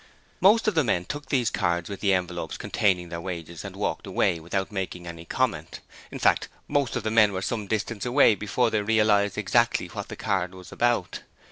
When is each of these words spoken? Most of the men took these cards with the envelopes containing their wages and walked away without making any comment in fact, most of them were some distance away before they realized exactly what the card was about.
Most 0.39 0.67
of 0.67 0.73
the 0.73 0.83
men 0.83 1.05
took 1.05 1.27
these 1.29 1.51
cards 1.51 1.87
with 1.87 1.99
the 1.99 2.11
envelopes 2.11 2.57
containing 2.57 3.09
their 3.09 3.21
wages 3.21 3.63
and 3.63 3.75
walked 3.75 4.07
away 4.07 4.39
without 4.39 4.71
making 4.71 5.05
any 5.05 5.25
comment 5.25 5.79
in 6.09 6.17
fact, 6.17 6.47
most 6.67 6.95
of 6.95 7.03
them 7.03 7.17
were 7.31 7.39
some 7.43 7.67
distance 7.67 8.03
away 8.03 8.33
before 8.33 8.71
they 8.71 8.81
realized 8.81 9.37
exactly 9.37 9.89
what 9.89 10.07
the 10.07 10.15
card 10.15 10.55
was 10.55 10.71
about. 10.71 11.21